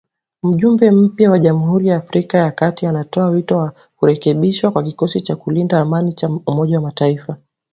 [0.43, 5.35] Mjumbe mpya wa Jamhuri ya Afrika ya Kati anatoa wito wa kurekebishwa kwa kikosi cha
[5.35, 7.37] kulinda amani cha Umoja wa Mataifa